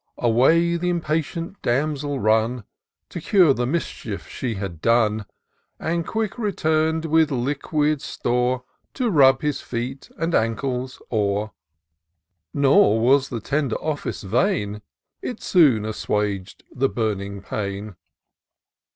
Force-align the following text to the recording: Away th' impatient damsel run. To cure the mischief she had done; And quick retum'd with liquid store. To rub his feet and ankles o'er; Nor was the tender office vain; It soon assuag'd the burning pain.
Away 0.17 0.79
th' 0.79 0.83
impatient 0.85 1.61
damsel 1.61 2.17
run. 2.19 2.63
To 3.09 3.21
cure 3.21 3.53
the 3.53 3.67
mischief 3.67 4.27
she 4.27 4.55
had 4.55 4.81
done; 4.81 5.27
And 5.79 6.07
quick 6.07 6.39
retum'd 6.39 7.05
with 7.05 7.29
liquid 7.29 8.01
store. 8.01 8.63
To 8.95 9.11
rub 9.11 9.43
his 9.43 9.61
feet 9.61 10.09
and 10.17 10.33
ankles 10.33 11.03
o'er; 11.11 11.51
Nor 12.51 12.99
was 12.99 13.29
the 13.29 13.41
tender 13.41 13.75
office 13.79 14.23
vain; 14.23 14.81
It 15.21 15.39
soon 15.43 15.85
assuag'd 15.85 16.63
the 16.71 16.89
burning 16.89 17.43
pain. 17.43 17.95